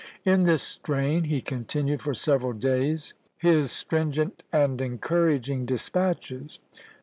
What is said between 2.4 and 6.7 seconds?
days his stringent and encouraging dispatches.